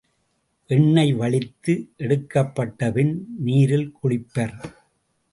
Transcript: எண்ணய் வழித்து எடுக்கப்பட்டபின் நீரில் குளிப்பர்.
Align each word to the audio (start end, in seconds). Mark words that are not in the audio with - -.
எண்ணய் 0.69 1.11
வழித்து 1.13 1.73
எடுக்கப்பட்டபின் 1.97 3.13
நீரில் 3.37 3.91
குளிப்பர். 4.03 4.55